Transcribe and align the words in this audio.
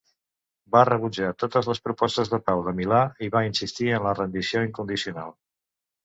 Va 0.75 0.79
rebutjar 0.87 1.27
totes 1.41 1.67
les 1.71 1.81
propostes 1.87 2.31
de 2.31 2.39
pau 2.47 2.63
de 2.67 2.73
Milà, 2.79 3.01
i 3.27 3.29
va 3.35 3.43
insistir 3.49 3.91
en 3.99 4.05
la 4.07 4.15
rendició 4.21 4.63
incondicional. 4.69 5.35